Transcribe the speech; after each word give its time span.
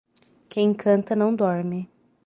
Quem 0.49 0.73
canta 0.73 1.15
não 1.15 1.35
dorme 1.35 1.87